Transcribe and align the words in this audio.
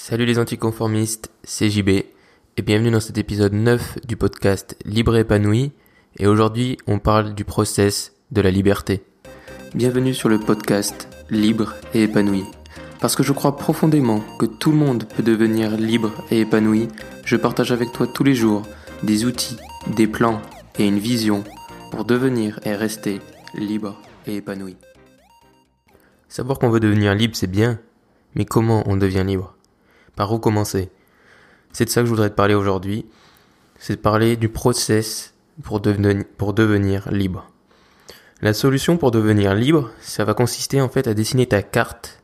Salut 0.00 0.26
les 0.26 0.38
anticonformistes, 0.38 1.32
c'est 1.42 1.68
JB 1.68 1.88
et 1.88 2.62
bienvenue 2.64 2.92
dans 2.92 3.00
cet 3.00 3.18
épisode 3.18 3.52
9 3.52 4.06
du 4.06 4.16
podcast 4.16 4.76
Libre 4.84 5.16
et 5.16 5.20
épanoui 5.20 5.72
et 6.18 6.28
aujourd'hui 6.28 6.78
on 6.86 7.00
parle 7.00 7.34
du 7.34 7.44
process 7.44 8.14
de 8.30 8.40
la 8.40 8.52
liberté. 8.52 9.02
Bienvenue 9.74 10.14
sur 10.14 10.28
le 10.28 10.38
podcast 10.38 11.08
Libre 11.30 11.74
et 11.94 12.04
épanoui. 12.04 12.44
Parce 13.00 13.16
que 13.16 13.24
je 13.24 13.32
crois 13.32 13.56
profondément 13.56 14.22
que 14.38 14.46
tout 14.46 14.70
le 14.70 14.76
monde 14.76 15.04
peut 15.04 15.24
devenir 15.24 15.72
libre 15.72 16.12
et 16.30 16.42
épanoui, 16.42 16.86
je 17.24 17.34
partage 17.34 17.72
avec 17.72 17.90
toi 17.90 18.06
tous 18.06 18.22
les 18.22 18.36
jours 18.36 18.62
des 19.02 19.24
outils, 19.24 19.56
des 19.96 20.06
plans 20.06 20.40
et 20.78 20.86
une 20.86 21.00
vision 21.00 21.42
pour 21.90 22.04
devenir 22.04 22.60
et 22.62 22.76
rester 22.76 23.18
libre 23.52 24.00
et 24.28 24.36
épanoui. 24.36 24.76
Savoir 26.28 26.60
qu'on 26.60 26.70
veut 26.70 26.80
devenir 26.80 27.16
libre, 27.16 27.34
c'est 27.34 27.50
bien, 27.50 27.80
mais 28.36 28.44
comment 28.44 28.84
on 28.86 28.96
devient 28.96 29.24
libre? 29.26 29.57
Par 30.18 30.32
où 30.32 30.40
commencer? 30.40 30.90
C'est 31.72 31.84
de 31.84 31.90
ça 31.90 32.00
que 32.00 32.06
je 32.06 32.10
voudrais 32.10 32.30
te 32.30 32.34
parler 32.34 32.54
aujourd'hui. 32.54 33.06
C'est 33.78 33.94
de 33.94 34.00
parler 34.00 34.36
du 34.36 34.48
process 34.48 35.32
pour, 35.62 35.78
devenir, 35.78 36.24
pour 36.36 36.54
devenir 36.54 37.08
libre. 37.12 37.48
La 38.42 38.52
solution 38.52 38.96
pour 38.96 39.12
devenir 39.12 39.54
libre, 39.54 39.92
ça 40.00 40.24
va 40.24 40.34
consister 40.34 40.80
en 40.80 40.88
fait 40.88 41.06
à 41.06 41.14
dessiner 41.14 41.46
ta 41.46 41.62
carte, 41.62 42.20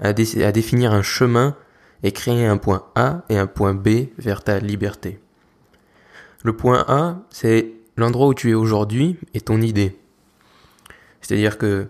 à 0.00 0.14
définir 0.14 0.94
un 0.94 1.02
chemin 1.02 1.54
et 2.02 2.10
créer 2.10 2.46
un 2.46 2.56
point 2.56 2.86
A 2.94 3.24
et 3.28 3.36
un 3.36 3.46
point 3.46 3.74
B 3.74 4.06
vers 4.16 4.42
ta 4.42 4.58
liberté. 4.58 5.20
Le 6.42 6.56
point 6.56 6.86
A, 6.88 7.18
c'est 7.28 7.70
l'endroit 7.98 8.28
où 8.28 8.34
tu 8.34 8.50
es 8.50 8.54
aujourd'hui 8.54 9.18
et 9.34 9.42
ton 9.42 9.60
idée. 9.60 9.98
C'est-à-dire 11.20 11.58
que 11.58 11.88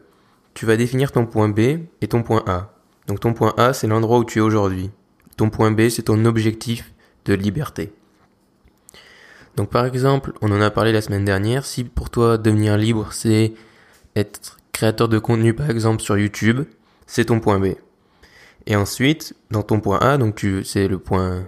tu 0.54 0.66
vas 0.66 0.76
définir 0.76 1.12
ton 1.12 1.24
point 1.24 1.48
B 1.48 1.60
et 2.00 2.08
ton 2.08 2.24
point 2.24 2.42
A. 2.48 2.72
Donc 3.06 3.20
ton 3.20 3.32
point 3.32 3.54
A, 3.56 3.72
c'est 3.72 3.86
l'endroit 3.86 4.18
où 4.18 4.24
tu 4.24 4.40
es 4.40 4.42
aujourd'hui. 4.42 4.90
Ton 5.36 5.50
point 5.50 5.70
B, 5.70 5.88
c'est 5.88 6.04
ton 6.04 6.24
objectif 6.24 6.92
de 7.24 7.34
liberté. 7.34 7.92
Donc 9.56 9.70
par 9.70 9.86
exemple, 9.86 10.32
on 10.42 10.52
en 10.52 10.60
a 10.60 10.70
parlé 10.70 10.92
la 10.92 11.00
semaine 11.00 11.24
dernière, 11.24 11.64
si 11.64 11.84
pour 11.84 12.10
toi 12.10 12.38
devenir 12.38 12.76
libre, 12.76 13.12
c'est 13.12 13.54
être 14.14 14.58
créateur 14.72 15.08
de 15.08 15.18
contenu 15.18 15.54
par 15.54 15.70
exemple 15.70 16.02
sur 16.02 16.18
YouTube, 16.18 16.62
c'est 17.06 17.26
ton 17.26 17.40
point 17.40 17.58
B. 17.58 17.74
Et 18.66 18.76
ensuite, 18.76 19.34
dans 19.50 19.62
ton 19.62 19.80
point 19.80 19.98
A, 20.00 20.18
donc 20.18 20.44
c'est 20.64 20.88
le 20.88 20.98
point 20.98 21.46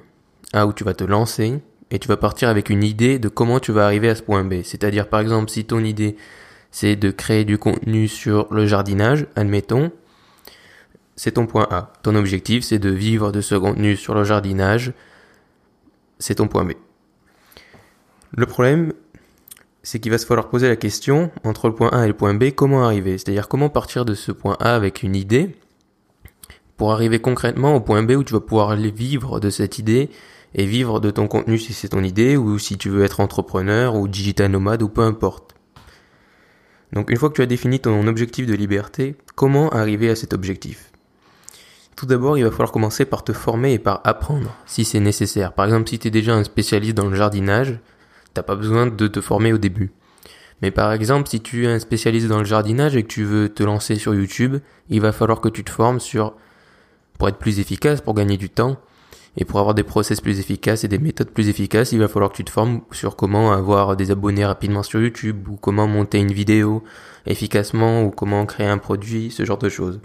A 0.52 0.66
où 0.66 0.72
tu 0.72 0.84
vas 0.84 0.94
te 0.94 1.04
lancer 1.04 1.60
et 1.90 1.98
tu 1.98 2.08
vas 2.08 2.16
partir 2.16 2.48
avec 2.48 2.70
une 2.70 2.82
idée 2.82 3.18
de 3.18 3.28
comment 3.28 3.60
tu 3.60 3.72
vas 3.72 3.84
arriver 3.84 4.08
à 4.08 4.14
ce 4.14 4.22
point 4.22 4.44
B. 4.44 4.62
C'est-à-dire 4.62 5.08
par 5.08 5.20
exemple 5.20 5.50
si 5.50 5.64
ton 5.64 5.84
idée 5.84 6.16
c'est 6.70 6.96
de 6.96 7.10
créer 7.10 7.44
du 7.44 7.58
contenu 7.58 8.08
sur 8.08 8.52
le 8.52 8.66
jardinage, 8.66 9.26
admettons, 9.36 9.90
c'est 11.18 11.32
ton 11.32 11.46
point 11.46 11.66
A. 11.72 11.92
Ton 12.04 12.14
objectif, 12.14 12.62
c'est 12.62 12.78
de 12.78 12.90
vivre 12.90 13.32
de 13.32 13.40
ce 13.40 13.56
contenu 13.56 13.96
sur 13.96 14.14
le 14.14 14.22
jardinage, 14.22 14.92
c'est 16.20 16.36
ton 16.36 16.46
point 16.46 16.64
B. 16.64 16.74
Le 18.36 18.46
problème, 18.46 18.92
c'est 19.82 19.98
qu'il 19.98 20.12
va 20.12 20.18
se 20.18 20.26
falloir 20.26 20.48
poser 20.48 20.68
la 20.68 20.76
question, 20.76 21.32
entre 21.42 21.66
le 21.66 21.74
point 21.74 21.88
A 21.88 22.04
et 22.04 22.06
le 22.06 22.14
point 22.14 22.34
B, 22.34 22.52
comment 22.54 22.84
arriver? 22.84 23.18
C'est-à-dire 23.18 23.48
comment 23.48 23.68
partir 23.68 24.04
de 24.04 24.14
ce 24.14 24.30
point 24.30 24.56
A 24.60 24.76
avec 24.76 25.02
une 25.02 25.16
idée, 25.16 25.56
pour 26.76 26.92
arriver 26.92 27.18
concrètement 27.18 27.74
au 27.74 27.80
point 27.80 28.04
B 28.04 28.12
où 28.12 28.22
tu 28.22 28.34
vas 28.34 28.40
pouvoir 28.40 28.76
vivre 28.76 29.40
de 29.40 29.50
cette 29.50 29.80
idée 29.80 30.10
et 30.54 30.66
vivre 30.66 31.00
de 31.00 31.10
ton 31.10 31.26
contenu 31.26 31.58
si 31.58 31.72
c'est 31.72 31.88
ton 31.88 32.04
idée, 32.04 32.36
ou 32.36 32.60
si 32.60 32.78
tu 32.78 32.90
veux 32.90 33.02
être 33.02 33.18
entrepreneur 33.18 33.96
ou 33.96 34.06
digital 34.06 34.52
nomade 34.52 34.82
ou 34.82 34.88
peu 34.88 35.02
importe. 35.02 35.56
Donc 36.92 37.10
une 37.10 37.16
fois 37.16 37.28
que 37.28 37.34
tu 37.34 37.42
as 37.42 37.46
défini 37.46 37.80
ton 37.80 38.06
objectif 38.06 38.46
de 38.46 38.54
liberté, 38.54 39.16
comment 39.34 39.68
arriver 39.70 40.10
à 40.10 40.14
cet 40.14 40.32
objectif? 40.32 40.92
Tout 41.98 42.06
d'abord, 42.06 42.38
il 42.38 42.44
va 42.44 42.52
falloir 42.52 42.70
commencer 42.70 43.06
par 43.06 43.24
te 43.24 43.32
former 43.32 43.72
et 43.72 43.80
par 43.80 44.02
apprendre, 44.04 44.54
si 44.66 44.84
c'est 44.84 45.00
nécessaire. 45.00 45.52
Par 45.52 45.64
exemple, 45.64 45.88
si 45.88 45.98
tu 45.98 46.06
es 46.06 46.10
déjà 46.12 46.32
un 46.32 46.44
spécialiste 46.44 46.96
dans 46.96 47.08
le 47.08 47.16
jardinage, 47.16 47.80
t'as 48.34 48.44
pas 48.44 48.54
besoin 48.54 48.86
de 48.86 49.08
te 49.08 49.20
former 49.20 49.52
au 49.52 49.58
début. 49.58 49.90
Mais 50.62 50.70
par 50.70 50.92
exemple, 50.92 51.28
si 51.28 51.40
tu 51.40 51.64
es 51.64 51.66
un 51.66 51.80
spécialiste 51.80 52.28
dans 52.28 52.38
le 52.38 52.44
jardinage 52.44 52.94
et 52.94 53.02
que 53.02 53.08
tu 53.08 53.24
veux 53.24 53.48
te 53.48 53.64
lancer 53.64 53.96
sur 53.96 54.14
YouTube, 54.14 54.58
il 54.90 55.00
va 55.00 55.10
falloir 55.10 55.40
que 55.40 55.48
tu 55.48 55.64
te 55.64 55.70
formes 55.70 55.98
sur, 55.98 56.34
pour 57.18 57.28
être 57.28 57.38
plus 57.38 57.58
efficace, 57.58 58.00
pour 58.00 58.14
gagner 58.14 58.36
du 58.36 58.48
temps, 58.48 58.76
et 59.36 59.44
pour 59.44 59.58
avoir 59.58 59.74
des 59.74 59.82
process 59.82 60.20
plus 60.20 60.38
efficaces 60.38 60.84
et 60.84 60.88
des 60.88 61.00
méthodes 61.00 61.30
plus 61.30 61.48
efficaces, 61.48 61.90
il 61.90 61.98
va 61.98 62.06
falloir 62.06 62.30
que 62.30 62.36
tu 62.36 62.44
te 62.44 62.50
formes 62.50 62.82
sur 62.92 63.16
comment 63.16 63.50
avoir 63.50 63.96
des 63.96 64.12
abonnés 64.12 64.46
rapidement 64.46 64.84
sur 64.84 65.00
YouTube, 65.00 65.48
ou 65.48 65.56
comment 65.56 65.88
monter 65.88 66.18
une 66.18 66.32
vidéo 66.32 66.84
efficacement, 67.26 68.04
ou 68.04 68.12
comment 68.12 68.46
créer 68.46 68.68
un 68.68 68.78
produit, 68.78 69.32
ce 69.32 69.44
genre 69.44 69.58
de 69.58 69.68
choses. 69.68 69.98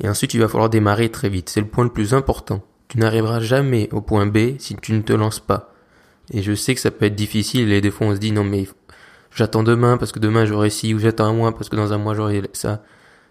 Et 0.00 0.08
ensuite, 0.08 0.34
il 0.34 0.40
va 0.40 0.48
falloir 0.48 0.70
démarrer 0.70 1.10
très 1.10 1.28
vite. 1.28 1.48
C'est 1.48 1.60
le 1.60 1.66
point 1.66 1.84
le 1.84 1.90
plus 1.90 2.14
important. 2.14 2.62
Tu 2.88 2.98
n'arriveras 2.98 3.40
jamais 3.40 3.88
au 3.92 4.00
point 4.00 4.26
B 4.26 4.58
si 4.58 4.76
tu 4.76 4.92
ne 4.92 5.02
te 5.02 5.12
lances 5.12 5.40
pas. 5.40 5.72
Et 6.32 6.42
je 6.42 6.54
sais 6.54 6.74
que 6.74 6.80
ça 6.80 6.90
peut 6.90 7.06
être 7.06 7.14
difficile 7.14 7.72
et 7.72 7.80
des 7.80 7.90
fois 7.90 8.08
on 8.08 8.14
se 8.14 8.20
dit 8.20 8.32
non 8.32 8.44
mais 8.44 8.66
j'attends 9.34 9.62
demain 9.62 9.96
parce 9.96 10.12
que 10.12 10.18
demain 10.18 10.44
j'aurai 10.44 10.68
ci 10.68 10.92
ou 10.92 10.98
j'attends 10.98 11.24
un 11.24 11.32
mois 11.32 11.52
parce 11.52 11.68
que 11.68 11.76
dans 11.76 11.92
un 11.92 11.98
mois 11.98 12.14
j'aurai 12.14 12.42
ça. 12.52 12.82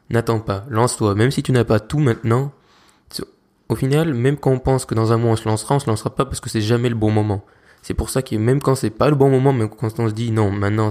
N'attends 0.10 0.40
pas, 0.40 0.66
lance-toi. 0.70 1.16
Même 1.16 1.32
si 1.32 1.44
tu 1.44 1.52
n'as 1.52 1.66
pas 1.66 1.80
tout 1.80 2.00
maintenant, 2.00 2.54
au 3.70 3.76
final, 3.76 4.14
même 4.14 4.38
quand 4.38 4.52
on 4.52 4.60
pense 4.60 4.86
que 4.86 4.96
dans 4.96 5.12
un 5.12 5.18
mois 5.18 5.32
on 5.32 5.36
se 5.36 5.48
lancera, 5.48 5.76
on 5.76 5.80
se 5.80 5.90
lancera 5.90 6.16
pas 6.16 6.26
parce 6.26 6.40
que 6.40 6.50
c'est 6.50 6.62
jamais 6.62 6.90
le 6.90 6.96
bon 6.96 7.12
moment. 7.12 7.44
C'est 7.82 7.94
pour 7.94 8.10
ça 8.10 8.22
que 8.22 8.36
même 8.36 8.62
quand 8.62 8.76
c'est 8.76 8.90
pas 8.90 9.10
le 9.10 9.16
bon 9.16 9.30
moment, 9.30 9.54
même 9.54 9.70
quand 9.70 10.00
on 10.00 10.08
se 10.08 10.14
dit 10.14 10.32
non, 10.32 10.52
maintenant 10.52 10.90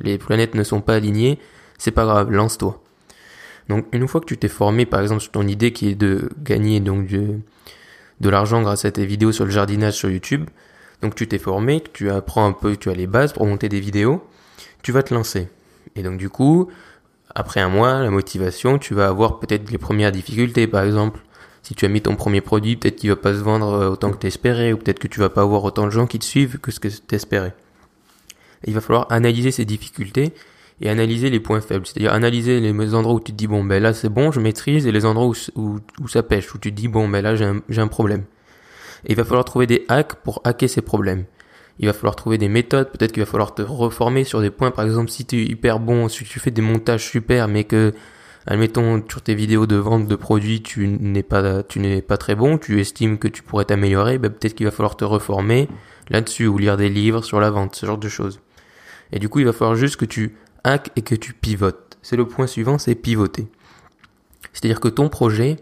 les 0.00 0.18
planètes 0.18 0.54
ne 0.54 0.62
sont 0.62 0.80
pas 0.80 0.94
alignées, 0.94 1.38
c'est 1.78 1.90
pas 1.90 2.04
grave, 2.04 2.30
lance-toi. 2.30 2.82
Donc 3.68 3.86
une 3.92 4.06
fois 4.06 4.20
que 4.20 4.26
tu 4.26 4.36
t'es 4.36 4.48
formé 4.48 4.86
par 4.86 5.00
exemple 5.00 5.22
sur 5.22 5.32
ton 5.32 5.46
idée 5.46 5.72
qui 5.72 5.88
est 5.88 5.94
de 5.94 6.28
gagner 6.42 6.80
donc 6.80 7.06
de, 7.06 7.38
de 8.20 8.28
l'argent 8.28 8.62
grâce 8.62 8.84
à 8.84 8.90
tes 8.90 9.06
vidéos 9.06 9.32
sur 9.32 9.44
le 9.44 9.50
jardinage 9.50 9.94
sur 9.94 10.10
YouTube, 10.10 10.48
donc 11.02 11.14
tu 11.14 11.26
t'es 11.26 11.38
formé, 11.38 11.82
tu 11.92 12.10
apprends 12.10 12.46
un 12.46 12.52
peu, 12.52 12.76
tu 12.76 12.90
as 12.90 12.94
les 12.94 13.06
bases 13.06 13.32
pour 13.32 13.46
monter 13.46 13.68
des 13.68 13.80
vidéos, 13.80 14.22
tu 14.82 14.92
vas 14.92 15.02
te 15.02 15.14
lancer. 15.14 15.48
Et 15.96 16.02
donc 16.02 16.18
du 16.18 16.28
coup, 16.28 16.68
après 17.34 17.60
un 17.60 17.68
mois, 17.68 18.00
la 18.00 18.10
motivation, 18.10 18.78
tu 18.78 18.94
vas 18.94 19.08
avoir 19.08 19.40
peut-être 19.40 19.70
les 19.70 19.78
premières 19.78 20.12
difficultés 20.12 20.66
par 20.66 20.84
exemple 20.84 21.20
si 21.64 21.74
tu 21.74 21.86
as 21.86 21.88
mis 21.88 22.02
ton 22.02 22.14
premier 22.14 22.42
produit, 22.42 22.76
peut-être 22.76 22.96
qu'il 22.96 23.08
va 23.08 23.16
pas 23.16 23.32
se 23.32 23.38
vendre 23.38 23.72
euh, 23.72 23.88
autant 23.88 24.10
que 24.12 24.18
t'espérais, 24.18 24.74
ou 24.74 24.76
peut-être 24.76 24.98
que 24.98 25.08
tu 25.08 25.18
vas 25.18 25.30
pas 25.30 25.40
avoir 25.40 25.64
autant 25.64 25.86
de 25.86 25.90
gens 25.90 26.06
qui 26.06 26.18
te 26.18 26.24
suivent 26.24 26.58
que 26.58 26.70
ce 26.70 26.78
que 26.78 26.88
t'espérais. 26.88 27.54
Il 28.66 28.74
va 28.74 28.82
falloir 28.82 29.10
analyser 29.10 29.50
ces 29.50 29.64
difficultés 29.64 30.34
et 30.80 30.88
analyser 30.88 31.30
les 31.30 31.40
points 31.40 31.60
faibles. 31.60 31.86
C'est-à-dire 31.86 32.12
analyser 32.12 32.60
les 32.60 32.94
endroits 32.94 33.14
où 33.14 33.20
tu 33.20 33.32
te 33.32 33.36
dis 33.36 33.46
bon 33.46 33.64
ben 33.64 33.82
là 33.82 33.92
c'est 33.92 34.08
bon, 34.08 34.32
je 34.32 34.40
maîtrise, 34.40 34.86
et 34.86 34.92
les 34.92 35.04
endroits 35.04 35.32
où, 35.54 35.78
où, 36.00 36.08
ça 36.08 36.22
pêche, 36.22 36.52
où 36.54 36.58
tu 36.58 36.70
te 36.70 36.76
dis 36.76 36.88
bon 36.88 37.08
ben 37.08 37.22
là 37.22 37.36
j'ai 37.36 37.44
un, 37.44 37.62
un 37.76 37.88
problème. 37.88 38.24
Et 39.06 39.12
il 39.12 39.16
va 39.16 39.24
falloir 39.24 39.44
trouver 39.44 39.66
des 39.66 39.84
hacks 39.88 40.14
pour 40.16 40.40
hacker 40.44 40.68
ces 40.68 40.82
problèmes. 40.82 41.24
Il 41.78 41.86
va 41.86 41.92
falloir 41.92 42.16
trouver 42.16 42.38
des 42.38 42.48
méthodes, 42.48 42.90
peut-être 42.90 43.12
qu'il 43.12 43.22
va 43.22 43.30
falloir 43.30 43.54
te 43.54 43.62
reformer 43.62 44.24
sur 44.24 44.40
des 44.40 44.50
points, 44.50 44.70
par 44.70 44.84
exemple 44.84 45.10
si 45.10 45.24
tu 45.24 45.42
es 45.42 45.44
hyper 45.44 45.80
bon, 45.80 46.08
si 46.08 46.24
tu 46.24 46.38
fais 46.38 46.50
des 46.50 46.62
montages 46.62 47.08
super 47.08 47.48
mais 47.48 47.64
que 47.64 47.92
admettons 48.46 49.02
sur 49.08 49.22
tes 49.22 49.34
vidéos 49.34 49.66
de 49.66 49.76
vente 49.76 50.06
de 50.06 50.16
produits 50.16 50.62
tu 50.62 50.86
n'es 50.86 51.22
pas 51.22 51.62
tu 51.62 51.80
n'es 51.80 52.02
pas 52.02 52.16
très 52.16 52.34
bon, 52.34 52.58
tu 52.58 52.80
estimes 52.80 53.18
que 53.18 53.28
tu 53.28 53.42
pourrais 53.42 53.64
t'améliorer, 53.64 54.18
ben 54.18 54.30
peut-être 54.30 54.54
qu'il 54.54 54.66
va 54.66 54.72
falloir 54.72 54.96
te 54.96 55.04
reformer 55.04 55.68
là-dessus 56.10 56.46
ou 56.46 56.58
lire 56.58 56.76
des 56.76 56.88
livres 56.88 57.22
sur 57.22 57.40
la 57.40 57.50
vente, 57.50 57.74
ce 57.74 57.86
genre 57.86 57.98
de 57.98 58.08
choses. 58.08 58.40
Et 59.12 59.18
du 59.18 59.28
coup, 59.28 59.40
il 59.40 59.46
va 59.46 59.52
falloir 59.52 59.76
juste 59.76 59.96
que 59.96 60.04
tu 60.04 60.36
hack 60.64 60.90
et 60.96 61.02
que 61.02 61.14
tu 61.14 61.32
pivotes. 61.32 61.98
C'est 62.02 62.16
le 62.16 62.26
point 62.26 62.46
suivant, 62.46 62.78
c'est 62.78 62.94
pivoter. 62.94 63.46
C'est-à-dire 64.52 64.80
que 64.80 64.88
ton 64.88 65.08
projet, 65.08 65.56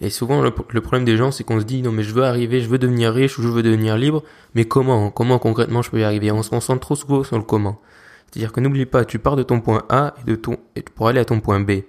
et 0.00 0.10
souvent 0.10 0.42
le, 0.42 0.50
problème 0.50 1.04
des 1.04 1.16
gens, 1.16 1.30
c'est 1.30 1.44
qu'on 1.44 1.60
se 1.60 1.64
dit 1.64 1.82
non 1.82 1.92
mais 1.92 2.02
je 2.02 2.12
veux 2.12 2.24
arriver, 2.24 2.60
je 2.60 2.68
veux 2.68 2.78
devenir 2.78 3.12
riche 3.12 3.38
ou 3.38 3.42
je 3.42 3.48
veux 3.48 3.62
devenir 3.62 3.96
libre, 3.96 4.22
mais 4.54 4.64
comment 4.64 5.10
Comment 5.10 5.38
concrètement 5.38 5.82
je 5.82 5.90
peux 5.90 6.00
y 6.00 6.04
arriver? 6.04 6.30
On 6.32 6.42
se 6.42 6.50
concentre 6.50 6.80
trop 6.80 6.96
souvent 6.96 7.24
sur 7.24 7.36
le 7.36 7.44
comment. 7.44 7.80
C'est-à-dire 8.26 8.52
que 8.52 8.60
n'oublie 8.60 8.86
pas, 8.86 9.04
tu 9.04 9.18
pars 9.18 9.36
de 9.36 9.42
ton 9.42 9.60
point 9.60 9.84
A 9.88 10.14
et 10.22 10.30
de 10.30 10.36
ton 10.36 10.58
et 10.74 10.82
pour 10.82 11.08
aller 11.08 11.20
à 11.20 11.24
ton 11.24 11.40
point 11.40 11.60
B 11.60 11.82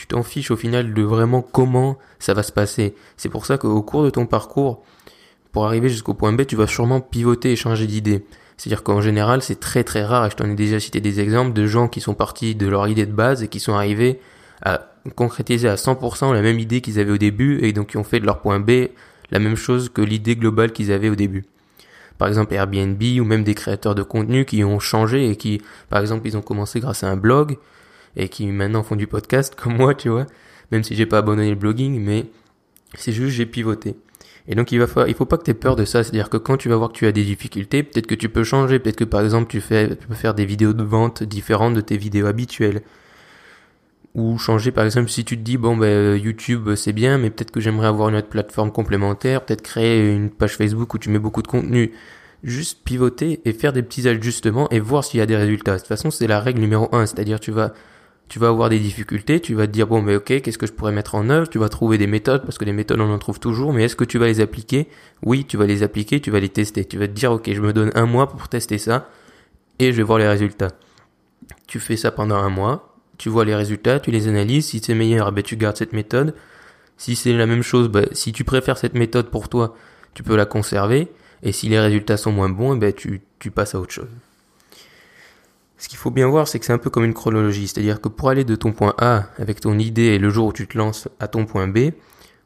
tu 0.00 0.06
t'en 0.06 0.22
fiches 0.22 0.50
au 0.50 0.56
final 0.56 0.94
de 0.94 1.02
vraiment 1.02 1.42
comment 1.42 1.98
ça 2.18 2.32
va 2.32 2.42
se 2.42 2.52
passer. 2.52 2.94
C'est 3.18 3.28
pour 3.28 3.44
ça 3.44 3.58
qu'au 3.58 3.82
cours 3.82 4.02
de 4.02 4.08
ton 4.08 4.24
parcours, 4.24 4.82
pour 5.52 5.66
arriver 5.66 5.90
jusqu'au 5.90 6.14
point 6.14 6.32
B, 6.32 6.46
tu 6.46 6.56
vas 6.56 6.66
sûrement 6.66 7.02
pivoter 7.02 7.52
et 7.52 7.56
changer 7.56 7.86
d'idée. 7.86 8.24
C'est-à-dire 8.60 8.82
qu'en 8.82 9.00
général, 9.00 9.40
c'est 9.40 9.58
très 9.58 9.84
très 9.84 10.04
rare, 10.04 10.26
et 10.26 10.30
je 10.30 10.36
t'en 10.36 10.44
ai 10.44 10.54
déjà 10.54 10.78
cité 10.78 11.00
des 11.00 11.18
exemples 11.18 11.54
de 11.54 11.66
gens 11.66 11.88
qui 11.88 12.02
sont 12.02 12.12
partis 12.12 12.54
de 12.54 12.66
leur 12.66 12.86
idée 12.88 13.06
de 13.06 13.12
base 13.12 13.42
et 13.42 13.48
qui 13.48 13.58
sont 13.58 13.72
arrivés 13.72 14.20
à 14.60 14.92
concrétiser 15.16 15.66
à 15.66 15.76
100% 15.76 16.34
la 16.34 16.42
même 16.42 16.58
idée 16.58 16.82
qu'ils 16.82 17.00
avaient 17.00 17.12
au 17.12 17.16
début 17.16 17.60
et 17.62 17.72
donc 17.72 17.86
qui 17.86 17.96
ont 17.96 18.04
fait 18.04 18.20
de 18.20 18.26
leur 18.26 18.42
point 18.42 18.60
B 18.60 18.88
la 19.30 19.38
même 19.38 19.56
chose 19.56 19.88
que 19.88 20.02
l'idée 20.02 20.36
globale 20.36 20.72
qu'ils 20.72 20.92
avaient 20.92 21.08
au 21.08 21.14
début. 21.14 21.46
Par 22.18 22.28
exemple 22.28 22.52
Airbnb 22.52 23.02
ou 23.02 23.24
même 23.24 23.44
des 23.44 23.54
créateurs 23.54 23.94
de 23.94 24.02
contenu 24.02 24.44
qui 24.44 24.62
ont 24.62 24.78
changé 24.78 25.30
et 25.30 25.36
qui, 25.36 25.62
par 25.88 26.02
exemple, 26.02 26.28
ils 26.28 26.36
ont 26.36 26.42
commencé 26.42 26.80
grâce 26.80 27.02
à 27.02 27.08
un 27.08 27.16
blog 27.16 27.56
et 28.14 28.28
qui 28.28 28.44
maintenant 28.48 28.82
font 28.82 28.96
du 28.96 29.06
podcast 29.06 29.54
comme 29.56 29.78
moi, 29.78 29.94
tu 29.94 30.10
vois, 30.10 30.26
même 30.70 30.84
si 30.84 30.94
j'ai 30.94 31.06
pas 31.06 31.16
abandonné 31.16 31.48
le 31.48 31.56
blogging, 31.56 31.98
mais 31.98 32.26
c'est 32.92 33.12
juste 33.12 33.34
j'ai 33.34 33.46
pivoté. 33.46 33.96
Et 34.50 34.56
donc 34.56 34.72
il 34.72 34.80
va 34.80 35.08
il 35.08 35.14
faut 35.14 35.24
pas 35.26 35.38
que 35.38 35.44
tu 35.44 35.52
aies 35.52 35.54
peur 35.54 35.76
de 35.76 35.84
ça, 35.86 36.02
c'est-à-dire 36.02 36.28
que 36.28 36.36
quand 36.36 36.56
tu 36.58 36.68
vas 36.68 36.76
voir 36.76 36.90
que 36.90 36.98
tu 36.98 37.06
as 37.06 37.12
des 37.12 37.24
difficultés, 37.24 37.82
peut-être 37.84 38.06
que 38.08 38.16
tu 38.16 38.28
peux 38.28 38.44
changer, 38.44 38.78
peut-être 38.80 38.96
que 38.96 39.04
par 39.04 39.22
exemple 39.22 39.48
tu 39.48 39.60
fais 39.60 39.96
tu 39.96 40.06
peux 40.08 40.14
faire 40.14 40.34
des 40.34 40.44
vidéos 40.44 40.72
de 40.74 40.82
vente 40.82 41.22
différentes 41.22 41.74
de 41.74 41.80
tes 41.80 41.96
vidéos 41.96 42.26
habituelles. 42.26 42.82
ou 44.14 44.38
changer 44.38 44.72
par 44.72 44.84
exemple 44.84 45.08
si 45.08 45.24
tu 45.24 45.36
te 45.38 45.42
dis 45.42 45.56
bon 45.56 45.76
ben 45.76 46.16
YouTube 46.16 46.74
c'est 46.74 46.92
bien 46.92 47.16
mais 47.18 47.30
peut-être 47.30 47.52
que 47.52 47.60
j'aimerais 47.60 47.86
avoir 47.86 48.08
une 48.08 48.16
autre 48.16 48.28
plateforme 48.28 48.72
complémentaire, 48.72 49.44
peut-être 49.44 49.62
créer 49.62 50.12
une 50.14 50.30
page 50.30 50.56
Facebook 50.56 50.92
où 50.94 50.98
tu 50.98 51.10
mets 51.10 51.20
beaucoup 51.20 51.42
de 51.42 51.48
contenu, 51.48 51.92
juste 52.42 52.80
pivoter 52.84 53.40
et 53.44 53.52
faire 53.52 53.72
des 53.72 53.82
petits 53.82 54.08
ajustements 54.08 54.68
et 54.70 54.80
voir 54.80 55.04
s'il 55.04 55.18
y 55.18 55.22
a 55.22 55.26
des 55.26 55.36
résultats. 55.36 55.74
De 55.74 55.78
toute 55.78 55.86
façon, 55.88 56.10
c'est 56.10 56.26
la 56.26 56.40
règle 56.40 56.60
numéro 56.60 56.88
un, 56.92 57.06
c'est-à-dire 57.06 57.38
tu 57.38 57.52
vas 57.52 57.72
tu 58.30 58.38
vas 58.38 58.46
avoir 58.46 58.68
des 58.68 58.78
difficultés, 58.78 59.40
tu 59.40 59.54
vas 59.54 59.66
te 59.66 59.72
dire 59.72 59.88
bon 59.88 60.02
mais 60.02 60.14
ok, 60.14 60.40
qu'est-ce 60.40 60.56
que 60.56 60.66
je 60.66 60.72
pourrais 60.72 60.92
mettre 60.92 61.16
en 61.16 61.28
œuvre, 61.30 61.48
tu 61.48 61.58
vas 61.58 61.68
trouver 61.68 61.98
des 61.98 62.06
méthodes 62.06 62.42
parce 62.44 62.58
que 62.58 62.64
les 62.64 62.72
méthodes 62.72 63.00
on 63.00 63.12
en 63.12 63.18
trouve 63.18 63.40
toujours, 63.40 63.72
mais 63.72 63.82
est-ce 63.82 63.96
que 63.96 64.04
tu 64.04 64.18
vas 64.18 64.26
les 64.26 64.40
appliquer? 64.40 64.86
Oui, 65.24 65.44
tu 65.44 65.56
vas 65.56 65.66
les 65.66 65.82
appliquer, 65.82 66.20
tu 66.20 66.30
vas 66.30 66.38
les 66.38 66.48
tester, 66.48 66.84
tu 66.84 66.96
vas 66.96 67.08
te 67.08 67.12
dire 67.12 67.32
ok, 67.32 67.52
je 67.52 67.60
me 67.60 67.72
donne 67.72 67.90
un 67.96 68.06
mois 68.06 68.28
pour 68.28 68.48
tester 68.48 68.78
ça 68.78 69.10
et 69.80 69.90
je 69.90 69.96
vais 69.96 70.04
voir 70.04 70.20
les 70.20 70.28
résultats. 70.28 70.70
Tu 71.66 71.80
fais 71.80 71.96
ça 71.96 72.12
pendant 72.12 72.36
un 72.36 72.50
mois, 72.50 72.94
tu 73.18 73.28
vois 73.28 73.44
les 73.44 73.56
résultats, 73.56 73.98
tu 73.98 74.12
les 74.12 74.28
analyses, 74.28 74.66
si 74.66 74.78
c'est 74.78 74.94
meilleur, 74.94 75.32
ben 75.32 75.42
tu 75.42 75.56
gardes 75.56 75.76
cette 75.76 75.92
méthode. 75.92 76.32
Si 76.98 77.16
c'est 77.16 77.32
la 77.32 77.46
même 77.46 77.64
chose, 77.64 77.88
ben, 77.88 78.06
si 78.12 78.30
tu 78.32 78.44
préfères 78.44 78.78
cette 78.78 78.94
méthode 78.94 79.28
pour 79.28 79.48
toi, 79.48 79.74
tu 80.14 80.22
peux 80.22 80.36
la 80.36 80.46
conserver. 80.46 81.08
Et 81.42 81.50
si 81.50 81.68
les 81.68 81.80
résultats 81.80 82.16
sont 82.16 82.30
moins 82.30 82.48
bons, 82.48 82.76
ben 82.76 82.92
tu, 82.92 83.22
tu 83.40 83.50
passes 83.50 83.74
à 83.74 83.80
autre 83.80 83.92
chose. 83.92 84.08
Ce 85.80 85.88
qu'il 85.88 85.96
faut 85.96 86.10
bien 86.10 86.28
voir, 86.28 86.46
c'est 86.46 86.58
que 86.58 86.66
c'est 86.66 86.74
un 86.74 86.78
peu 86.78 86.90
comme 86.90 87.04
une 87.04 87.14
chronologie. 87.14 87.66
C'est-à-dire 87.66 88.02
que 88.02 88.08
pour 88.08 88.28
aller 88.28 88.44
de 88.44 88.54
ton 88.54 88.72
point 88.72 88.92
A 88.98 89.24
avec 89.38 89.60
ton 89.60 89.78
idée 89.78 90.02
et 90.02 90.18
le 90.18 90.28
jour 90.28 90.48
où 90.48 90.52
tu 90.52 90.68
te 90.68 90.76
lances 90.76 91.08
à 91.20 91.26
ton 91.26 91.46
point 91.46 91.68
B, 91.68 91.92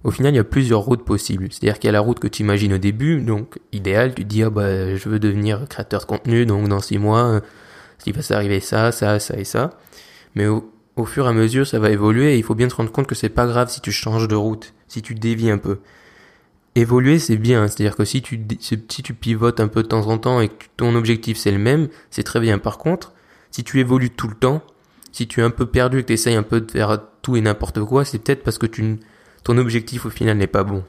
au 0.05 0.13
final, 0.13 0.33
il 0.33 0.37
y 0.37 0.41
a 0.41 0.45
plusieurs 0.45 0.81
routes 0.81 1.05
possibles. 1.05 1.49
C'est-à-dire 1.51 1.81
qu'il 1.81 1.89
y 1.89 1.91
a 1.91 1.93
la 1.93 2.01
route 2.01 2.21
que 2.21 2.29
tu 2.29 2.45
imagines 2.45 2.73
au 2.75 2.79
début, 2.79 3.21
donc 3.21 3.59
idéal, 3.73 4.15
tu 4.15 4.23
te 4.23 4.29
dis, 4.29 4.45
ah 4.45 4.51
bah, 4.51 4.95
je 4.95 5.09
veux 5.09 5.19
devenir 5.19 5.67
créateur 5.69 6.03
de 6.03 6.07
contenu, 6.07 6.47
donc 6.47 6.69
dans 6.69 6.79
six 6.79 6.97
mois, 6.97 7.41
il 8.07 8.13
va 8.13 8.23
s'arriver 8.23 8.61
ça, 8.61 8.93
ça, 8.93 9.19
ça 9.19 9.37
et 9.37 9.45
ça. 9.45 9.71
Mais 10.37 10.47
au, 10.47 10.71
au, 10.95 11.05
fur 11.05 11.27
et 11.27 11.29
à 11.29 11.33
mesure, 11.33 11.67
ça 11.67 11.81
va 11.81 11.91
évoluer 11.91 12.35
et 12.35 12.39
il 12.39 12.45
faut 12.45 12.55
bien 12.55 12.69
te 12.69 12.75
rendre 12.77 12.93
compte 12.93 13.09
que 13.09 13.17
c'est 13.17 13.31
pas 13.31 13.49
grave 13.49 13.69
si 13.69 13.81
tu 13.81 13.91
changes 13.91 14.29
de 14.29 14.37
route, 14.37 14.75
si 14.87 15.03
tu 15.03 15.17
dévies 15.17 15.51
un 15.51 15.59
peu 15.59 15.81
évoluer 16.77 17.19
c'est 17.19 17.37
bien, 17.37 17.67
c'est-à-dire 17.69 17.97
que 17.97 18.05
si 18.05 18.21
tu 18.21 18.41
si 18.59 19.03
tu 19.03 19.15
pivotes 19.15 19.61
un 19.61 19.69
peu 19.69 19.83
de 19.83 19.89
temps 19.89 20.09
en 20.09 20.19
temps 20.19 20.41
et 20.41 20.49
que 20.49 20.65
ton 20.77 20.95
objectif 20.95 21.37
c'est 21.37 21.53
le 21.53 21.59
même, 21.59 21.89
c'est 22.11 22.25
très 22.25 22.41
bien. 22.41 22.59
Par 22.59 22.79
contre, 22.79 23.14
si 23.55 23.63
tu 23.63 23.79
évolues 23.79 24.11
tout 24.11 24.27
le 24.27 24.35
temps, 24.35 24.65
si 25.13 25.29
tu 25.29 25.39
es 25.39 25.45
un 25.45 25.51
peu 25.51 25.67
perdu 25.67 26.01
et 26.01 26.03
que 26.03 26.09
tu 26.09 26.13
essayes 26.13 26.35
un 26.35 26.43
peu 26.43 26.61
de 26.61 26.69
faire 26.73 26.99
tout 27.23 27.37
et 27.37 27.41
n'importe 27.41 27.81
quoi, 27.85 28.05
c'est 28.05 28.19
peut-être 28.19 28.43
parce 28.43 28.59
que 28.59 28.67
tu 28.67 28.99
ton 29.45 29.59
objectif 29.59 30.07
au 30.07 30.11
final 30.11 30.39
n'est 30.39 30.49
pas 30.49 30.65
bon. 30.65 30.83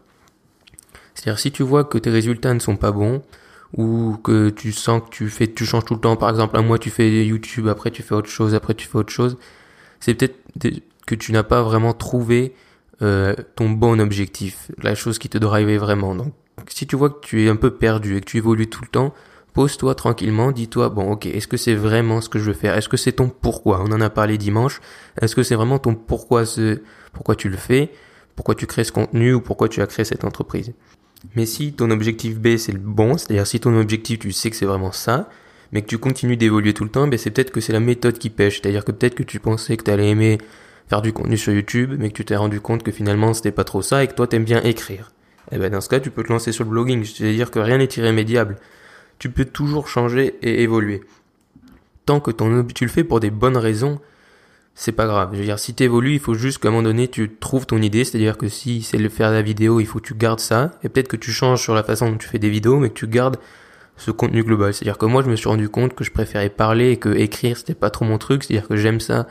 C'est-à-dire 1.14 1.38
si 1.38 1.52
tu 1.52 1.62
vois 1.62 1.84
que 1.84 2.00
tes 2.00 2.10
résultats 2.10 2.56
ne 2.56 2.60
sont 2.60 2.76
pas 2.76 2.92
bons 2.92 3.22
ou 3.78 4.18
que 4.24 4.50
tu 4.50 4.72
sens 4.72 5.04
que 5.04 5.10
tu 5.10 5.30
fais 5.30 5.46
tu 5.46 5.64
changes 5.64 5.86
tout 5.86 5.94
le 5.94 6.00
temps 6.00 6.16
par 6.16 6.32
exemple 6.32 6.58
un 6.58 6.64
mois 6.64 6.80
tu 6.80 6.90
fais 6.90 7.24
YouTube, 7.24 7.68
après 7.68 7.92
tu 7.92 8.02
fais 8.02 8.16
autre 8.16 8.32
chose, 8.32 8.56
après 8.56 8.74
tu 8.74 8.88
fais 8.88 8.98
autre 8.98 9.14
chose, 9.14 9.38
c'est 10.00 10.16
peut-être 10.16 10.40
que 11.06 11.14
tu 11.14 11.34
n'as 11.34 11.44
pas 11.44 11.62
vraiment 11.62 11.94
trouvé 11.94 12.56
euh, 13.04 13.36
ton 13.56 13.70
bon 13.70 14.02
objectif, 14.02 14.72
la 14.82 14.96
chose 14.96 15.20
qui 15.20 15.30
te 15.30 15.38
drive 15.38 15.70
vraiment. 15.78 16.16
Donc, 16.16 16.34
si 16.70 16.88
tu 16.88 16.96
vois 16.96 17.12
que 17.12 17.20
tu 17.22 17.46
es 17.46 17.50
un 17.50 17.58
peu 17.58 17.76
perdu 17.76 18.18
et 18.18 18.22
que 18.22 18.26
tu 18.26 18.38
évolues 18.38 18.72
tout 18.72 18.82
le 18.82 18.88
temps, 18.88 19.14
pose-toi 19.56 19.96
tranquillement, 19.96 20.52
dis-toi, 20.52 20.90
bon, 20.90 21.14
ok, 21.14 21.26
est-ce 21.26 21.48
que 21.48 21.58
c'est 21.58 21.74
vraiment 21.74 22.22
ce 22.22 22.30
que 22.30 22.38
je 22.38 22.44
veux 22.44 22.54
faire? 22.54 22.78
Est-ce 22.78 22.90
que 22.90 22.98
c'est 22.98 23.14
ton 23.14 23.30
pourquoi? 23.30 23.82
On 23.82 23.92
en 23.92 24.02
a 24.02 24.10
parlé 24.10 24.38
dimanche. 24.38 24.82
Est-ce 25.20 25.34
que 25.34 25.44
c'est 25.44 25.56
vraiment 25.56 25.80
ton 25.80 25.96
pourquoi, 25.96 26.46
ce, 26.46 26.82
pourquoi 27.14 27.36
tu 27.36 27.50
le 27.50 27.58
fais? 27.58 27.90
Pourquoi 28.36 28.54
tu 28.54 28.68
crées 28.68 28.84
ce 28.84 28.92
contenu 28.92 29.34
ou 29.34 29.40
pourquoi 29.40 29.70
tu 29.70 29.82
as 29.82 29.88
créé 29.88 30.04
cette 30.04 30.26
entreprise? 30.26 30.74
Mais 31.36 31.46
si 31.46 31.72
ton 31.74 31.90
objectif 31.90 32.38
B 32.38 32.58
c'est 32.58 32.74
le 32.74 32.80
bon, 32.80 33.18
c'est-à-dire 33.18 33.48
si 33.48 33.60
ton 33.62 33.76
objectif 33.80 34.20
tu 34.20 34.34
sais 34.34 34.50
que 34.50 34.58
c'est 34.58 34.66
vraiment 34.66 34.92
ça, 34.92 35.30
mais 35.72 35.82
que 35.82 35.88
tu 35.88 35.98
continues 35.98 36.38
d'évoluer 36.38 36.74
tout 36.74 36.84
le 36.84 36.92
temps, 36.92 37.08
ben 37.08 37.18
c'est 37.18 37.32
peut-être 37.32 37.52
que 37.52 37.62
c'est 37.62 37.74
la 37.74 37.80
méthode 37.80 38.18
qui 38.18 38.30
pêche. 38.30 38.62
C'est-à-dire 38.62 38.84
que 38.84 38.92
peut-être 38.92 39.16
que 39.16 39.24
tu 39.24 39.40
pensais 39.40 39.78
que 39.78 39.84
tu 39.84 39.92
allais 39.92 40.10
aimer 40.10 40.38
faire 40.88 41.02
du 41.02 41.14
contenu 41.14 41.38
sur 41.38 41.54
YouTube, 41.54 41.96
mais 41.98 42.10
que 42.10 42.16
tu 42.16 42.26
t'es 42.26 42.36
rendu 42.36 42.60
compte 42.60 42.84
que 42.84 42.92
finalement 42.92 43.34
c'était 43.34 43.52
pas 43.52 43.64
trop 43.64 43.82
ça 43.82 44.04
et 44.04 44.08
que 44.08 44.14
toi 44.14 44.28
t'aimes 44.28 44.44
bien 44.44 44.62
écrire. 44.64 45.14
Et 45.52 45.56
eh 45.56 45.60
ben 45.60 45.72
dans 45.72 45.82
ce 45.82 45.90
cas, 45.90 46.00
tu 46.00 46.12
peux 46.12 46.24
te 46.24 46.32
lancer 46.34 46.52
sur 46.52 46.64
le 46.64 46.72
blogging. 46.72 47.06
C'est-à-dire 47.06 47.52
que 47.52 47.60
rien 47.60 47.78
n'est 47.78 47.90
irrémédiable. 47.98 48.58
Tu 49.20 49.30
peux 49.30 49.46
toujours 49.46 49.88
changer 49.88 50.36
et 50.42 50.64
évoluer. 50.64 51.04
Tant 52.06 52.20
que 52.20 52.32
ton, 52.32 52.64
tu 52.66 52.86
le 52.86 52.92
fais 52.92 53.04
pour 53.04 53.20
des 53.20 53.32
bonnes 53.32 53.58
raisons, 53.58 54.00
c'est 54.76 54.92
pas 54.92 55.08
grave. 55.08 55.30
Je 55.34 55.40
veux 55.40 55.46
dire, 55.46 55.58
si 55.58 55.74
t'évolues, 55.74 56.14
il 56.14 56.20
faut 56.20 56.34
juste 56.34 56.60
qu'à 56.60 56.68
un 56.68 56.72
moment 56.72 56.84
donné, 56.84 57.08
tu 57.08 57.34
trouves 57.36 57.66
ton 57.66 57.82
idée. 57.82 58.04
C'est-à-dire 58.04 58.38
que 58.38 58.50
si 58.50 58.82
c'est 58.82 58.98
le 58.98 59.10
faire 59.10 59.32
la 59.32 59.42
vidéo, 59.42 59.80
il 59.80 59.86
faut 59.86 60.00
que 60.00 60.08
tu 60.08 60.16
gardes 60.16 60.42
ça. 60.42 60.72
Et 60.84 60.90
peut-être 60.90 61.08
que 61.08 61.18
tu 61.18 61.32
changes 61.32 61.62
sur 61.62 61.74
la 61.74 61.84
façon 61.84 62.12
dont 62.12 62.18
tu 62.18 62.28
fais 62.28 62.40
des 62.40 62.50
vidéos, 62.50 62.78
mais 62.80 62.90
que 62.90 63.00
tu 63.00 63.08
gardes 63.08 63.38
ce 63.98 64.12
contenu 64.12 64.44
global. 64.44 64.74
C'est-à-dire 64.74 64.98
que 64.98 65.06
moi, 65.06 65.24
je 65.24 65.30
me 65.30 65.36
suis 65.36 65.48
rendu 65.48 65.70
compte 65.70 65.96
que 65.96 66.04
je 66.04 66.12
préférais 66.12 66.50
parler 66.50 66.92
et 66.92 66.98
que 66.98 67.10
écrire, 67.10 67.58
c'était 67.58 67.74
pas 67.74 67.90
trop 67.90 68.06
mon 68.06 68.18
truc. 68.18 68.44
C'est-à-dire 68.44 68.68
que 68.68 68.76
j'aime 68.76 69.00
ça 69.00 69.28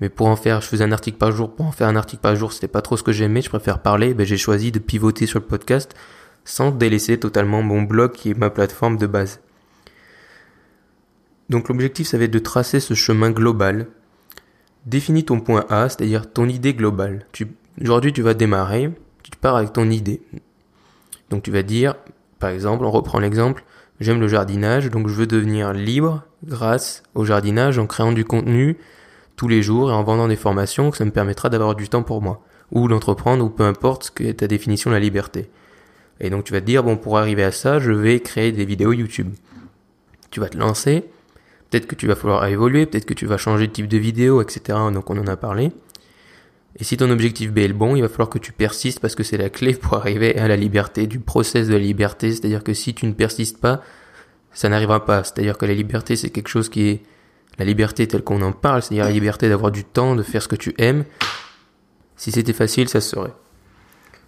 mais 0.00 0.08
pour 0.08 0.28
en 0.28 0.36
faire, 0.36 0.62
je 0.62 0.66
faisais 0.66 0.84
un 0.84 0.92
article 0.92 1.18
par 1.18 1.30
jour. 1.30 1.54
Pour 1.54 1.66
en 1.66 1.72
faire 1.72 1.86
un 1.88 1.96
article 1.96 2.22
par 2.22 2.34
jour, 2.34 2.52
c'était 2.52 2.68
pas 2.68 2.80
trop 2.80 2.96
ce 2.96 3.02
que 3.02 3.12
j'aimais. 3.12 3.42
Je 3.42 3.50
préfère 3.50 3.80
parler. 3.80 4.14
Ben, 4.14 4.24
j'ai 4.24 4.38
choisi 4.38 4.72
de 4.72 4.78
pivoter 4.78 5.26
sur 5.26 5.38
le 5.38 5.44
podcast 5.44 5.94
sans 6.44 6.70
délaisser 6.70 7.18
totalement 7.18 7.62
mon 7.62 7.82
blog 7.82 8.12
qui 8.12 8.30
est 8.30 8.38
ma 8.38 8.50
plateforme 8.50 8.96
de 8.96 9.06
base. 9.06 9.40
Donc 11.48 11.68
l'objectif, 11.68 12.06
ça 12.06 12.16
va 12.16 12.24
être 12.24 12.30
de 12.30 12.38
tracer 12.38 12.80
ce 12.80 12.94
chemin 12.94 13.30
global. 13.30 13.88
Définis 14.86 15.24
ton 15.24 15.40
point 15.40 15.66
A, 15.68 15.88
c'est-à-dire 15.88 16.32
ton 16.32 16.48
idée 16.48 16.74
globale. 16.74 17.26
aujourd'hui, 17.80 18.12
tu 18.12 18.22
vas 18.22 18.34
démarrer. 18.34 18.90
Tu 19.22 19.32
pars 19.40 19.56
avec 19.56 19.72
ton 19.72 19.90
idée. 19.90 20.22
Donc 21.28 21.42
tu 21.42 21.50
vas 21.50 21.62
dire, 21.62 21.94
par 22.38 22.50
exemple, 22.50 22.84
on 22.84 22.90
reprend 22.90 23.18
l'exemple, 23.18 23.64
j'aime 24.00 24.20
le 24.20 24.28
jardinage, 24.28 24.90
donc 24.90 25.08
je 25.08 25.14
veux 25.14 25.26
devenir 25.26 25.72
libre 25.72 26.24
grâce 26.44 27.02
au 27.14 27.24
jardinage 27.24 27.78
en 27.78 27.86
créant 27.86 28.12
du 28.12 28.24
contenu 28.24 28.78
tous 29.36 29.48
les 29.48 29.62
jours 29.62 29.90
et 29.90 29.94
en 29.94 30.02
vendant 30.02 30.28
des 30.28 30.36
formations, 30.36 30.90
que 30.90 30.96
ça 30.96 31.04
me 31.04 31.10
permettra 31.10 31.48
d'avoir 31.48 31.74
du 31.74 31.88
temps 31.88 32.02
pour 32.02 32.22
moi, 32.22 32.42
ou 32.72 32.88
d'entreprendre, 32.88 33.44
ou 33.44 33.48
peu 33.48 33.64
importe 33.64 34.04
ce 34.04 34.10
que 34.10 34.32
ta 34.32 34.46
définition 34.46 34.90
de 34.90 34.94
la 34.94 35.00
liberté. 35.00 35.50
Et 36.20 36.30
donc 36.30 36.44
tu 36.44 36.52
vas 36.52 36.60
te 36.60 36.66
dire, 36.66 36.82
bon, 36.82 36.96
pour 36.96 37.18
arriver 37.18 37.44
à 37.44 37.52
ça, 37.52 37.78
je 37.78 37.92
vais 37.92 38.20
créer 38.20 38.52
des 38.52 38.64
vidéos 38.64 38.92
YouTube. 38.92 39.32
Tu 40.30 40.40
vas 40.40 40.48
te 40.48 40.58
lancer, 40.58 41.04
peut-être 41.70 41.86
que 41.86 41.94
tu 41.94 42.06
vas 42.06 42.14
falloir 42.14 42.44
évoluer, 42.46 42.86
peut-être 42.86 43.06
que 43.06 43.14
tu 43.14 43.26
vas 43.26 43.36
changer 43.36 43.66
de 43.66 43.72
type 43.72 43.88
de 43.88 43.98
vidéo, 43.98 44.42
etc. 44.42 44.78
Donc 44.92 45.10
on 45.10 45.18
en 45.18 45.26
a 45.26 45.36
parlé. 45.36 45.72
Et 46.76 46.84
si 46.84 46.96
ton 46.96 47.10
objectif 47.10 47.52
B 47.52 47.58
est 47.58 47.68
le 47.68 47.74
bon, 47.74 47.96
il 47.96 48.02
va 48.02 48.08
falloir 48.08 48.28
que 48.28 48.38
tu 48.38 48.52
persistes 48.52 49.00
parce 49.00 49.14
que 49.14 49.22
c'est 49.22 49.36
la 49.36 49.50
clé 49.50 49.74
pour 49.74 49.94
arriver 49.94 50.38
à 50.38 50.46
la 50.46 50.56
liberté, 50.56 51.06
du 51.06 51.18
process 51.18 51.66
de 51.66 51.72
la 51.72 51.80
liberté. 51.80 52.30
C'est-à-dire 52.30 52.62
que 52.62 52.74
si 52.74 52.94
tu 52.94 53.06
ne 53.06 53.12
persistes 53.12 53.58
pas, 53.58 53.82
ça 54.52 54.68
n'arrivera 54.68 55.04
pas. 55.04 55.24
C'est-à-dire 55.24 55.58
que 55.58 55.66
la 55.66 55.74
liberté, 55.74 56.16
c'est 56.16 56.30
quelque 56.30 56.48
chose 56.48 56.68
qui 56.68 56.88
est 56.88 57.02
la 57.58 57.64
liberté 57.64 58.06
telle 58.06 58.22
qu'on 58.22 58.40
en 58.42 58.52
parle, 58.52 58.82
c'est-à-dire 58.82 59.04
la 59.04 59.10
liberté 59.10 59.48
d'avoir 59.48 59.72
du 59.72 59.84
temps, 59.84 60.14
de 60.14 60.22
faire 60.22 60.42
ce 60.42 60.48
que 60.48 60.56
tu 60.56 60.74
aimes. 60.78 61.04
Si 62.16 62.30
c'était 62.30 62.52
facile, 62.52 62.88
ça 62.88 63.00
serait. 63.00 63.32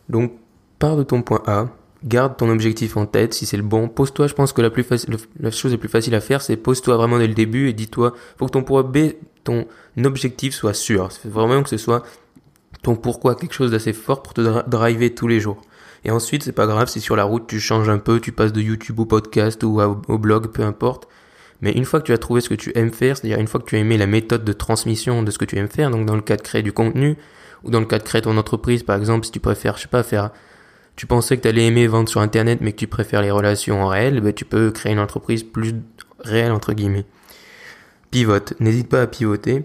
Donc, 0.08 0.32
pars 0.78 0.96
de 0.96 1.02
ton 1.02 1.22
point 1.22 1.42
A, 1.46 1.68
garde 2.04 2.36
ton 2.36 2.50
objectif 2.50 2.96
en 2.96 3.06
tête, 3.06 3.34
si 3.34 3.46
c'est 3.46 3.56
le 3.56 3.62
bon. 3.62 3.88
Pose-toi, 3.88 4.26
je 4.26 4.34
pense 4.34 4.52
que 4.52 4.60
la, 4.60 4.70
chose 5.50 5.72
la 5.72 5.78
plus 5.78 5.88
facile 5.88 6.14
à 6.14 6.20
faire, 6.20 6.42
c'est 6.42 6.56
pose-toi 6.56 6.96
vraiment 6.96 7.18
dès 7.18 7.26
le 7.26 7.34
début 7.34 7.68
et 7.68 7.72
dis-toi, 7.72 8.14
faut 8.38 8.46
que 8.46 8.52
ton 8.52 8.62
point 8.62 8.82
B, 8.82 9.12
ton 9.44 9.66
objectif 10.04 10.54
soit 10.54 10.74
sûr. 10.74 11.10
C'est 11.12 11.30
vraiment 11.30 11.62
que 11.62 11.68
ce 11.68 11.76
soit 11.76 12.02
ton 12.82 12.96
pourquoi, 12.96 13.34
quelque 13.34 13.54
chose 13.54 13.70
d'assez 13.70 13.92
fort 13.92 14.22
pour 14.22 14.34
te 14.34 14.68
driver 14.68 15.14
tous 15.14 15.28
les 15.28 15.40
jours. 15.40 15.62
Et 16.04 16.10
ensuite, 16.10 16.42
c'est 16.42 16.52
pas 16.52 16.66
grave 16.66 16.88
si 16.88 17.00
sur 17.00 17.14
la 17.14 17.24
route 17.24 17.46
tu 17.46 17.60
changes 17.60 17.88
un 17.88 17.98
peu, 17.98 18.18
tu 18.18 18.32
passes 18.32 18.52
de 18.52 18.60
YouTube 18.60 18.98
au 18.98 19.06
podcast 19.06 19.62
ou 19.62 19.80
au 19.80 20.18
blog, 20.18 20.48
peu 20.48 20.62
importe. 20.62 21.08
Mais 21.60 21.70
une 21.70 21.84
fois 21.84 22.00
que 22.00 22.06
tu 22.06 22.12
as 22.12 22.18
trouvé 22.18 22.40
ce 22.40 22.48
que 22.48 22.54
tu 22.54 22.72
aimes 22.76 22.90
faire, 22.90 23.16
c'est-à-dire 23.16 23.38
une 23.38 23.46
fois 23.46 23.60
que 23.60 23.66
tu 23.66 23.76
as 23.76 23.78
aimé 23.78 23.96
la 23.96 24.08
méthode 24.08 24.44
de 24.44 24.52
transmission 24.52 25.22
de 25.22 25.30
ce 25.30 25.38
que 25.38 25.44
tu 25.44 25.56
aimes 25.56 25.68
faire, 25.68 25.90
donc 25.90 26.06
dans 26.06 26.16
le 26.16 26.22
cas 26.22 26.36
de 26.36 26.42
créer 26.42 26.62
du 26.62 26.72
contenu, 26.72 27.16
ou 27.62 27.70
dans 27.70 27.78
le 27.78 27.86
cas 27.86 27.98
de 27.98 28.02
créer 28.02 28.22
ton 28.22 28.36
entreprise, 28.36 28.82
par 28.82 28.96
exemple, 28.96 29.24
si 29.24 29.30
tu 29.30 29.38
préfères, 29.38 29.76
je 29.76 29.82
sais 29.82 29.88
pas, 29.88 30.02
faire, 30.02 30.30
tu 30.96 31.06
pensais 31.06 31.36
que 31.36 31.42
tu 31.42 31.48
allais 31.48 31.66
aimer 31.66 31.86
vendre 31.86 32.08
sur 32.08 32.20
Internet, 32.20 32.58
mais 32.60 32.72
que 32.72 32.78
tu 32.78 32.86
préfères 32.86 33.22
les 33.22 33.30
relations 33.30 33.82
en 33.82 33.88
réel, 33.88 34.20
ben, 34.20 34.32
tu 34.32 34.44
peux 34.44 34.70
créer 34.70 34.92
une 34.92 34.98
entreprise 34.98 35.42
plus 35.42 35.74
réelle, 36.20 36.52
entre 36.52 36.72
guillemets. 36.72 37.06
Pivote. 38.10 38.54
N'hésite 38.60 38.88
pas 38.88 39.02
à 39.02 39.06
pivoter. 39.06 39.64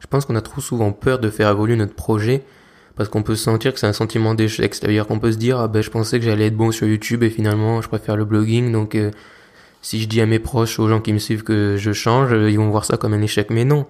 Je 0.00 0.06
pense 0.06 0.24
qu'on 0.24 0.36
a 0.36 0.40
trop 0.40 0.60
souvent 0.60 0.92
peur 0.92 1.18
de 1.18 1.30
faire 1.30 1.50
évoluer 1.50 1.76
notre 1.76 1.94
projet 1.94 2.42
parce 2.94 3.08
qu'on 3.08 3.22
peut 3.22 3.36
se 3.36 3.44
sentir 3.44 3.74
que 3.74 3.78
c'est 3.78 3.86
un 3.86 3.92
sentiment 3.92 4.34
d'échec. 4.34 4.74
C'est-à-dire 4.74 5.06
qu'on 5.06 5.18
peut 5.18 5.32
se 5.32 5.36
dire, 5.36 5.58
ah 5.58 5.68
ben, 5.68 5.82
je 5.82 5.90
pensais 5.90 6.18
que 6.18 6.24
j'allais 6.24 6.46
être 6.46 6.56
bon 6.56 6.72
sur 6.72 6.86
YouTube 6.86 7.22
et 7.22 7.30
finalement, 7.30 7.82
je 7.82 7.88
préfère 7.88 8.16
le 8.16 8.24
blogging, 8.24 8.72
donc, 8.72 8.94
euh, 8.94 9.10
si 9.82 10.00
je 10.00 10.08
dis 10.08 10.20
à 10.20 10.26
mes 10.26 10.38
proches, 10.38 10.80
aux 10.80 10.88
gens 10.88 11.00
qui 11.00 11.12
me 11.12 11.18
suivent 11.18 11.44
que 11.44 11.76
je 11.76 11.92
change, 11.92 12.32
euh, 12.32 12.50
ils 12.50 12.56
vont 12.56 12.70
voir 12.70 12.84
ça 12.84 12.96
comme 12.96 13.14
un 13.14 13.22
échec. 13.22 13.50
Mais 13.50 13.64
non, 13.64 13.86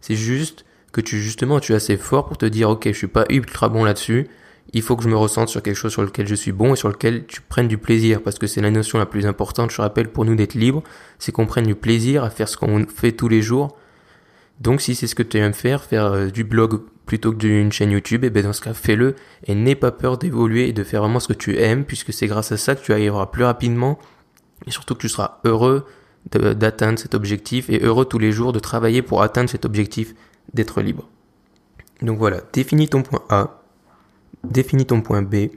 c'est 0.00 0.16
juste 0.16 0.64
que 0.92 1.00
tu 1.00 1.18
justement 1.18 1.60
tu 1.60 1.72
es 1.72 1.76
assez 1.76 1.96
fort 1.96 2.26
pour 2.26 2.38
te 2.38 2.46
dire 2.46 2.70
ok 2.70 2.86
je 2.86 2.92
suis 2.96 3.08
pas 3.08 3.24
ultra 3.30 3.68
bon 3.68 3.84
là-dessus, 3.84 4.28
il 4.72 4.82
faut 4.82 4.96
que 4.96 5.02
je 5.02 5.08
me 5.08 5.16
ressente 5.16 5.48
sur 5.48 5.62
quelque 5.62 5.76
chose 5.76 5.92
sur 5.92 6.02
lequel 6.02 6.26
je 6.26 6.34
suis 6.34 6.52
bon 6.52 6.74
et 6.74 6.76
sur 6.76 6.88
lequel 6.88 7.26
tu 7.26 7.40
prennes 7.40 7.68
du 7.68 7.78
plaisir 7.78 8.22
parce 8.22 8.38
que 8.38 8.46
c'est 8.46 8.60
la 8.60 8.70
notion 8.70 8.98
la 8.98 9.06
plus 9.06 9.26
importante. 9.26 9.70
Je 9.70 9.80
rappelle 9.80 10.08
pour 10.08 10.24
nous 10.24 10.34
d'être 10.34 10.54
libre, 10.54 10.82
c'est 11.18 11.32
qu'on 11.32 11.46
prenne 11.46 11.66
du 11.66 11.74
plaisir 11.74 12.22
à 12.22 12.30
faire 12.30 12.48
ce 12.48 12.56
qu'on 12.56 12.86
fait 12.86 13.12
tous 13.12 13.28
les 13.28 13.40
jours. 13.40 13.76
Donc 14.60 14.80
si 14.80 14.94
c'est 14.94 15.06
ce 15.06 15.14
que 15.14 15.22
tu 15.22 15.38
aimes 15.38 15.54
faire, 15.54 15.84
faire 15.84 16.04
euh, 16.06 16.26
du 16.28 16.44
blog 16.44 16.80
plutôt 17.06 17.32
que 17.32 17.38
d'une 17.38 17.72
chaîne 17.72 17.90
YouTube, 17.90 18.24
et 18.24 18.26
eh 18.26 18.30
ben 18.30 18.42
dans 18.42 18.52
ce 18.52 18.60
cas 18.60 18.74
fais-le 18.74 19.14
et 19.46 19.54
n'aie 19.54 19.74
pas 19.74 19.92
peur 19.92 20.18
d'évoluer 20.18 20.68
et 20.68 20.72
de 20.74 20.84
faire 20.84 21.00
vraiment 21.00 21.20
ce 21.20 21.28
que 21.28 21.32
tu 21.32 21.56
aimes 21.56 21.84
puisque 21.84 22.12
c'est 22.12 22.26
grâce 22.26 22.52
à 22.52 22.58
ça 22.58 22.74
que 22.74 22.84
tu 22.84 22.92
arriveras 22.92 23.26
plus 23.26 23.44
rapidement 23.44 23.98
et 24.66 24.70
surtout 24.70 24.94
que 24.94 25.00
tu 25.00 25.08
seras 25.08 25.38
heureux 25.44 25.86
d'atteindre 26.30 26.98
cet 26.98 27.14
objectif 27.14 27.70
et 27.70 27.78
heureux 27.80 28.04
tous 28.04 28.18
les 28.18 28.32
jours 28.32 28.52
de 28.52 28.58
travailler 28.58 29.00
pour 29.00 29.22
atteindre 29.22 29.48
cet 29.48 29.64
objectif 29.64 30.14
d'être 30.52 30.82
libre. 30.82 31.08
Donc 32.02 32.18
voilà, 32.18 32.42
définis 32.52 32.88
ton 32.88 33.02
point 33.02 33.22
A, 33.30 33.57
définis 34.44 34.86
ton 34.86 35.00
point 35.00 35.22
B, 35.22 35.48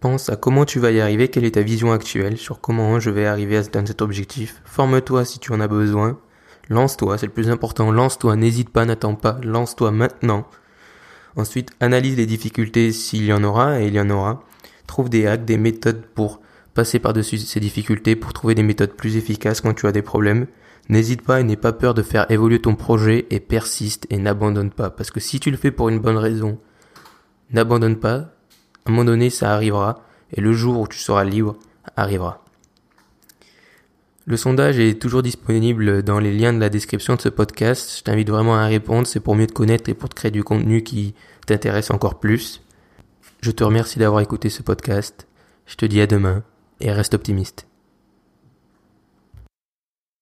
pense 0.00 0.30
à 0.30 0.36
comment 0.36 0.64
tu 0.64 0.78
vas 0.78 0.90
y 0.90 1.00
arriver, 1.00 1.28
quelle 1.28 1.44
est 1.44 1.56
ta 1.56 1.62
vision 1.62 1.92
actuelle 1.92 2.36
sur 2.36 2.60
comment 2.60 3.00
je 3.00 3.10
vais 3.10 3.26
arriver 3.26 3.56
à 3.56 3.60
atteindre 3.60 3.88
cet 3.88 4.02
objectif. 4.02 4.62
Forme-toi 4.64 5.24
si 5.24 5.38
tu 5.38 5.52
en 5.52 5.60
as 5.60 5.68
besoin. 5.68 6.18
Lance-toi, 6.68 7.18
c'est 7.18 7.26
le 7.26 7.32
plus 7.32 7.50
important. 7.50 7.90
Lance-toi, 7.92 8.36
n'hésite 8.36 8.70
pas, 8.70 8.84
n'attends 8.84 9.14
pas. 9.14 9.38
Lance-toi 9.42 9.90
maintenant. 9.90 10.46
Ensuite, 11.36 11.70
analyse 11.80 12.16
les 12.16 12.26
difficultés 12.26 12.92
s'il 12.92 13.24
y 13.24 13.32
en 13.32 13.44
aura, 13.44 13.80
et 13.80 13.86
il 13.86 13.94
y 13.94 14.00
en 14.00 14.10
aura. 14.10 14.42
Trouve 14.86 15.08
des 15.08 15.26
hacks, 15.26 15.44
des 15.44 15.58
méthodes 15.58 16.02
pour 16.14 16.40
passer 16.74 16.98
par-dessus 16.98 17.38
ces 17.38 17.60
difficultés, 17.60 18.16
pour 18.16 18.32
trouver 18.32 18.54
des 18.54 18.62
méthodes 18.62 18.92
plus 18.92 19.16
efficaces 19.16 19.60
quand 19.60 19.74
tu 19.74 19.86
as 19.86 19.92
des 19.92 20.02
problèmes. 20.02 20.46
N'hésite 20.88 21.22
pas 21.22 21.40
et 21.40 21.44
n'aie 21.44 21.56
pas 21.56 21.72
peur 21.72 21.94
de 21.94 22.02
faire 22.02 22.30
évoluer 22.30 22.60
ton 22.60 22.76
projet 22.76 23.26
et 23.30 23.40
persiste 23.40 24.06
et 24.10 24.18
n'abandonne 24.18 24.70
pas. 24.70 24.90
Parce 24.90 25.10
que 25.10 25.20
si 25.20 25.40
tu 25.40 25.50
le 25.50 25.56
fais 25.56 25.72
pour 25.72 25.88
une 25.88 25.98
bonne 25.98 26.16
raison, 26.16 26.58
n'abandonne 27.50 27.96
pas. 27.96 28.16
À 28.16 28.88
un 28.88 28.90
moment 28.90 29.04
donné, 29.04 29.30
ça 29.30 29.52
arrivera. 29.52 30.02
Et 30.32 30.40
le 30.40 30.52
jour 30.52 30.80
où 30.80 30.88
tu 30.88 30.98
seras 30.98 31.24
libre 31.24 31.56
arrivera. 31.96 32.44
Le 34.24 34.36
sondage 34.36 34.80
est 34.80 35.00
toujours 35.00 35.22
disponible 35.22 36.02
dans 36.02 36.18
les 36.18 36.32
liens 36.32 36.52
de 36.52 36.58
la 36.58 36.68
description 36.68 37.14
de 37.14 37.20
ce 37.20 37.28
podcast. 37.28 37.98
Je 37.98 38.02
t'invite 38.02 38.28
vraiment 38.28 38.56
à 38.56 38.66
répondre. 38.66 39.06
C'est 39.06 39.20
pour 39.20 39.36
mieux 39.36 39.46
te 39.46 39.52
connaître 39.52 39.88
et 39.88 39.94
pour 39.94 40.08
te 40.08 40.16
créer 40.16 40.32
du 40.32 40.42
contenu 40.42 40.82
qui 40.82 41.14
t'intéresse 41.46 41.92
encore 41.92 42.18
plus. 42.18 42.62
Je 43.40 43.52
te 43.52 43.62
remercie 43.62 44.00
d'avoir 44.00 44.20
écouté 44.20 44.48
ce 44.48 44.62
podcast. 44.62 45.28
Je 45.66 45.76
te 45.76 45.86
dis 45.86 46.00
à 46.00 46.08
demain 46.08 46.42
et 46.80 46.90
reste 46.90 47.14
optimiste. 47.14 47.68